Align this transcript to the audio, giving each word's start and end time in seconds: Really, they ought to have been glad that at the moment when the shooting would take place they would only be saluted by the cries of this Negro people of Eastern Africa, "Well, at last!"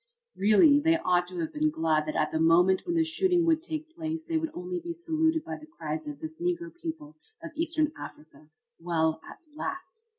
Really, 0.35 0.79
they 0.79 0.97
ought 0.97 1.27
to 1.27 1.37
have 1.41 1.53
been 1.53 1.69
glad 1.69 2.07
that 2.07 2.15
at 2.15 2.31
the 2.31 2.39
moment 2.39 2.87
when 2.87 2.95
the 2.95 3.03
shooting 3.03 3.45
would 3.45 3.61
take 3.61 3.93
place 3.95 4.25
they 4.25 4.39
would 4.39 4.49
only 4.55 4.79
be 4.79 4.93
saluted 4.93 5.43
by 5.45 5.57
the 5.57 5.67
cries 5.67 6.07
of 6.07 6.21
this 6.21 6.41
Negro 6.41 6.73
people 6.73 7.17
of 7.43 7.51
Eastern 7.55 7.91
Africa, 7.95 8.49
"Well, 8.79 9.21
at 9.29 9.37
last!" 9.55 10.05